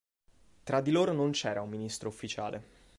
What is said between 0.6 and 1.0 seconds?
Tra di